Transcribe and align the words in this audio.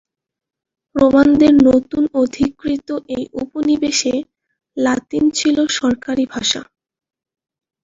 রোমানদের 0.95 1.53
নতুন 1.69 2.03
অধিকৃত 2.15 2.87
এই 3.15 3.25
উপনিবেশে 3.41 4.13
লাতিন 4.77 5.23
ছিল 5.37 5.57
সরকারি 5.79 6.25
ভাষা। 6.33 6.61